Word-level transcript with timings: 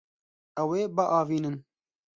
Ew 0.61 0.69
ê 0.79 0.81
biavînin. 0.95 1.57